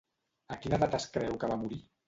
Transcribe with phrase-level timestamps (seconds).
[0.55, 1.83] A quina edat es creu que va morir?